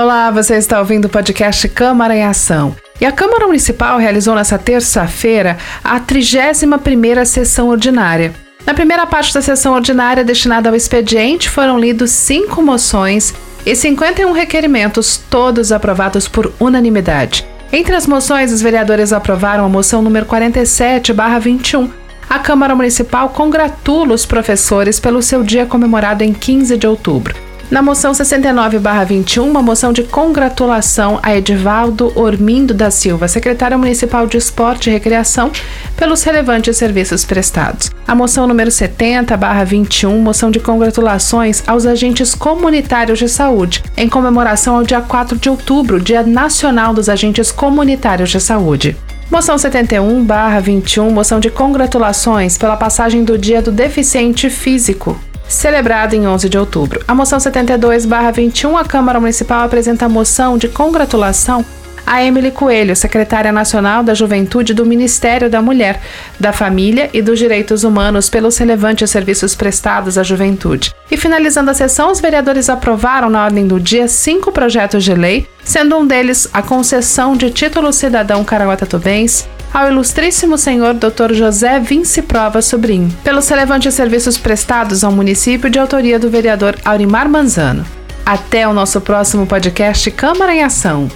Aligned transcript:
Olá, 0.00 0.30
você 0.30 0.56
está 0.56 0.78
ouvindo 0.78 1.04
o 1.04 1.08
podcast 1.10 1.68
Câmara 1.68 2.16
em 2.16 2.24
Ação. 2.24 2.74
E 2.98 3.04
a 3.04 3.12
Câmara 3.12 3.46
Municipal 3.46 3.98
realizou 3.98 4.34
nesta 4.34 4.56
terça-feira 4.56 5.58
a 5.84 6.00
31ª 6.00 7.22
sessão 7.26 7.68
ordinária. 7.68 8.32
Na 8.64 8.72
primeira 8.72 9.06
parte 9.06 9.34
da 9.34 9.42
sessão 9.42 9.74
ordinária 9.74 10.24
destinada 10.24 10.70
ao 10.70 10.74
expediente, 10.74 11.50
foram 11.50 11.78
lidos 11.78 12.12
cinco 12.12 12.62
moções 12.62 13.34
e 13.66 13.76
51 13.76 14.32
requerimentos, 14.32 15.20
todos 15.28 15.70
aprovados 15.70 16.26
por 16.26 16.50
unanimidade. 16.58 17.46
Entre 17.70 17.94
as 17.94 18.06
moções, 18.06 18.50
os 18.52 18.62
vereadores 18.62 19.12
aprovaram 19.12 19.66
a 19.66 19.68
moção 19.68 20.00
número 20.00 20.24
47/21. 20.24 21.90
A 22.26 22.38
Câmara 22.38 22.74
Municipal 22.74 23.28
congratula 23.28 24.14
os 24.14 24.24
professores 24.24 24.98
pelo 24.98 25.20
seu 25.20 25.42
dia 25.42 25.66
comemorado 25.66 26.24
em 26.24 26.32
15 26.32 26.78
de 26.78 26.86
outubro. 26.86 27.49
Na 27.70 27.80
moção 27.80 28.10
69-21, 28.10 29.44
uma 29.44 29.62
moção 29.62 29.92
de 29.92 30.02
congratulação 30.02 31.20
a 31.22 31.36
Edivaldo 31.36 32.12
Ormindo 32.16 32.74
da 32.74 32.90
Silva, 32.90 33.28
secretário 33.28 33.78
municipal 33.78 34.26
de 34.26 34.36
Esporte 34.36 34.90
e 34.90 34.92
Recreação, 34.92 35.52
pelos 35.96 36.24
relevantes 36.24 36.76
serviços 36.76 37.24
prestados. 37.24 37.88
A 38.08 38.12
moção 38.12 38.48
número 38.48 38.70
70-21, 38.70 40.18
moção 40.18 40.50
de 40.50 40.58
congratulações 40.58 41.62
aos 41.64 41.86
agentes 41.86 42.34
comunitários 42.34 43.20
de 43.20 43.28
saúde, 43.28 43.84
em 43.96 44.08
comemoração 44.08 44.74
ao 44.74 44.82
dia 44.82 45.00
4 45.00 45.38
de 45.38 45.48
outubro, 45.48 46.00
Dia 46.00 46.24
Nacional 46.24 46.92
dos 46.92 47.08
Agentes 47.08 47.52
Comunitários 47.52 48.30
de 48.30 48.40
Saúde. 48.40 48.96
Moção 49.30 49.54
71-21, 49.54 51.08
moção 51.08 51.38
de 51.38 51.48
congratulações 51.50 52.58
pela 52.58 52.76
passagem 52.76 53.22
do 53.22 53.38
Dia 53.38 53.62
do 53.62 53.70
Deficiente 53.70 54.50
Físico, 54.50 55.16
celebrado 55.50 56.14
em 56.14 56.26
11 56.26 56.48
de 56.48 56.56
outubro. 56.56 57.02
A 57.06 57.14
moção 57.14 57.38
72/21, 57.38 58.76
a 58.76 58.84
Câmara 58.84 59.20
Municipal 59.20 59.64
apresenta 59.64 60.06
a 60.06 60.08
moção 60.08 60.56
de 60.56 60.68
congratulação 60.68 61.64
a 62.10 62.24
Emily 62.24 62.50
Coelho, 62.50 62.96
secretária 62.96 63.52
nacional 63.52 64.02
da 64.02 64.14
Juventude 64.14 64.74
do 64.74 64.84
Ministério 64.84 65.48
da 65.48 65.62
Mulher, 65.62 66.00
da 66.40 66.52
Família 66.52 67.08
e 67.12 67.22
dos 67.22 67.38
Direitos 67.38 67.84
Humanos 67.84 68.28
pelos 68.28 68.58
relevantes 68.58 69.10
serviços 69.10 69.54
prestados 69.54 70.18
à 70.18 70.24
juventude. 70.24 70.92
E 71.08 71.16
finalizando 71.16 71.70
a 71.70 71.74
sessão, 71.74 72.10
os 72.10 72.20
vereadores 72.20 72.68
aprovaram 72.68 73.30
na 73.30 73.44
ordem 73.44 73.64
do 73.64 73.78
dia 73.78 74.08
cinco 74.08 74.50
projetos 74.50 75.04
de 75.04 75.14
lei, 75.14 75.46
sendo 75.62 75.96
um 75.96 76.06
deles 76.06 76.48
a 76.52 76.62
concessão 76.62 77.36
de 77.36 77.50
título 77.50 77.92
cidadão 77.92 78.42
Caraguatatubense 78.42 79.44
ao 79.72 79.88
ilustríssimo 79.88 80.58
senhor 80.58 80.94
Dr. 80.94 81.32
José 81.32 81.78
Vince 81.80 82.22
Prova 82.22 82.60
Sobrinho, 82.60 83.10
pelos 83.22 83.48
relevantes 83.48 83.94
serviços 83.94 84.36
prestados 84.36 85.04
ao 85.04 85.12
município 85.12 85.70
de 85.70 85.78
autoria 85.78 86.18
do 86.18 86.30
vereador 86.30 86.76
Aurimar 86.84 87.28
Manzano. 87.28 87.84
Até 88.24 88.66
o 88.66 88.72
nosso 88.72 89.00
próximo 89.00 89.46
podcast 89.46 90.10
Câmara 90.10 90.54
em 90.54 90.62
Ação. 90.62 91.08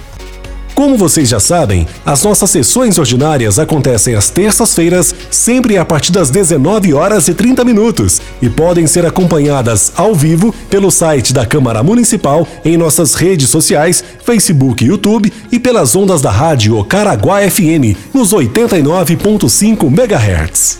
Como 0.75 0.97
vocês 0.97 1.29
já 1.29 1.39
sabem, 1.39 1.87
as 2.05 2.21
nossas 2.25 2.49
sessões 2.49 2.97
ordinárias 2.99 3.57
acontecem 3.57 4.13
às 4.13 4.29
terças-feiras, 4.29 5.15
sempre 5.31 5.77
a 5.77 5.85
partir 5.85 6.11
das 6.11 6.29
19 6.29 6.93
horas 6.93 7.29
e 7.29 7.33
30 7.33 7.63
minutos, 7.63 8.21
e 8.41 8.49
podem 8.49 8.85
ser 8.85 9.05
acompanhadas 9.05 9.93
ao 9.95 10.13
vivo 10.13 10.53
pelo 10.69 10.91
site 10.91 11.33
da 11.33 11.45
Câmara 11.45 11.81
Municipal, 11.81 12.45
em 12.65 12.75
nossas 12.75 13.13
redes 13.13 13.47
sociais, 13.49 14.03
Facebook 14.25 14.83
e 14.83 14.87
YouTube, 14.87 15.31
e 15.49 15.57
pelas 15.57 15.95
ondas 15.95 16.21
da 16.21 16.29
rádio 16.29 16.83
Caraguá 16.83 17.39
FM, 17.49 17.95
nos 18.13 18.33
89.5 18.33 19.87
MHz. 19.87 20.79